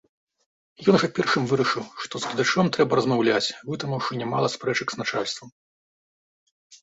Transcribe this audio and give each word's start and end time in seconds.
Ён 0.91 0.95
жа 1.01 1.07
першым 1.17 1.43
вырашыў, 1.51 1.83
што 2.05 2.15
з 2.23 2.31
гледачом 2.31 2.71
трэба 2.77 2.93
размаўляць, 2.99 3.53
вытрымаўшы 3.67 4.11
нямала 4.21 4.47
спрэчак 4.57 4.87
з 4.95 5.03
начальствам. 5.03 5.47